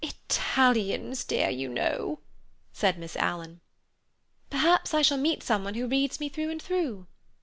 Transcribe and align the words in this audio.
"Italians, 0.03 1.23
dear, 1.23 1.51
you 1.51 1.69
know," 1.69 2.17
said 2.73 2.97
Miss 2.97 3.15
Alan. 3.17 3.61
"Perhaps 4.49 4.95
I 4.95 5.03
shall 5.03 5.19
meet 5.19 5.43
someone 5.43 5.75
who 5.75 5.85
reads 5.87 6.19
me 6.19 6.27
through 6.27 6.49
and 6.49 6.59
through!" 6.59 7.05